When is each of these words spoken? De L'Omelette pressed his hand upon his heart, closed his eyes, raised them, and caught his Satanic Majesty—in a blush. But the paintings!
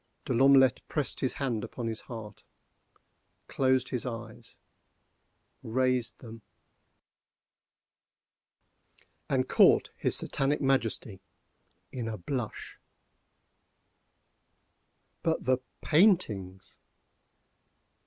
De 0.25 0.33
L'Omelette 0.33 0.81
pressed 0.87 1.19
his 1.19 1.33
hand 1.33 1.63
upon 1.63 1.85
his 1.85 2.01
heart, 2.01 2.41
closed 3.47 3.89
his 3.89 4.03
eyes, 4.03 4.55
raised 5.61 6.17
them, 6.17 6.41
and 9.29 9.47
caught 9.47 9.91
his 9.95 10.15
Satanic 10.15 10.59
Majesty—in 10.59 12.07
a 12.07 12.17
blush. 12.17 12.79
But 15.21 15.45
the 15.45 15.59
paintings! 15.81 16.73